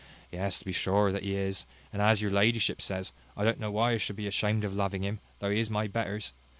Yes, 0.31 0.57
to 0.57 0.65
be 0.65 0.71
sure, 0.71 1.11
that 1.11 1.21
he 1.21 1.35
is, 1.35 1.67
and, 1.93 2.01
as 2.01 2.23
your 2.23 2.31
ladyship 2.31 2.81
says, 2.81 3.11
I 3.37 3.43
don't 3.43 3.59
know 3.59 3.69
why 3.71 3.91
I 3.91 3.97
should 3.97 4.15
be 4.15 4.25
ashamed 4.25 4.63
of 4.63 4.73
loving 4.73 5.03
him, 5.03 5.19
though 5.37 5.51
he 5.51 5.59
is 5.59 5.69
my 5.69 5.85
betters. 5.85 6.33